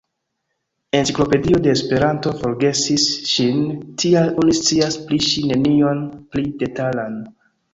Enciklopedio 0.99 1.59
de 1.67 1.71
Esperanto 1.79 2.33
forgesis 2.39 3.05
ŝin, 3.33 3.61
tial 4.05 4.33
oni 4.45 4.57
scias 4.61 4.99
pri 5.11 5.21
ŝi 5.29 5.45
nenion 5.53 6.05
pli 6.33 6.49
detalan. 6.65 7.25